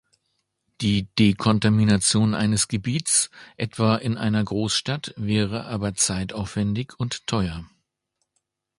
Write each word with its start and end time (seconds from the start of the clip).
Die 0.81 1.05
Dekontamination 1.19 2.33
eines 2.33 2.67
Gebiets 2.67 3.29
etwa 3.55 3.95
in 3.97 4.17
einer 4.17 4.43
Großstadt 4.43 5.13
wäre 5.15 5.65
aber 5.65 5.93
zeitaufwändig 5.93 6.93
und 6.99 7.27
teuer. 7.27 7.69